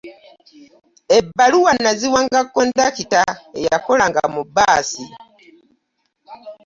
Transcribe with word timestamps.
Ebbaluwa 1.17 1.71
na 1.83 1.91
ziwanga 1.99 2.39
kondakita 2.53 3.21
eyakolanga 3.59 4.21
mu 4.33 4.41
bbaasi. 4.47 5.03